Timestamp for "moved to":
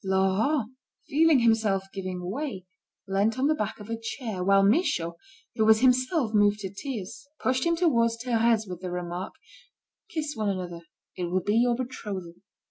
6.33-6.73